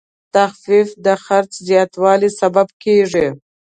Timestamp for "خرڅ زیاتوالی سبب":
1.23-2.67